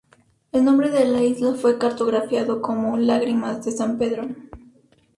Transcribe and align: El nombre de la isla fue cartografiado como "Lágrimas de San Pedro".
El 0.51 0.65
nombre 0.65 0.89
de 0.89 1.05
la 1.05 1.21
isla 1.21 1.53
fue 1.53 1.77
cartografiado 1.77 2.59
como 2.59 2.97
"Lágrimas 2.97 3.63
de 3.63 3.71
San 3.71 3.99
Pedro". 3.99 4.29